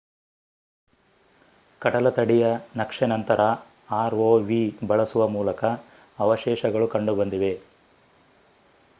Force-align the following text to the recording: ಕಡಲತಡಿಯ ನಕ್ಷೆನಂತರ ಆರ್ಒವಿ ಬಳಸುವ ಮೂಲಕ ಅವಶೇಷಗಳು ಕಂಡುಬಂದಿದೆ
ಕಡಲತಡಿಯ 1.81 2.45
ನಕ್ಷೆನಂತರ 2.77 3.41
ಆರ್ಒವಿ 3.91 4.61
ಬಳಸುವ 4.87 5.27
ಮೂಲಕ 5.27 5.61
ಅವಶೇಷಗಳು 6.19 6.87
ಕಂಡುಬಂದಿದೆ 6.87 7.53